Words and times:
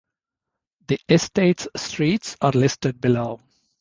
The 0.87 0.97
estate's 1.09 1.67
streets 1.75 2.35
are 2.41 2.53
listed 2.53 2.99
below. 2.99 3.39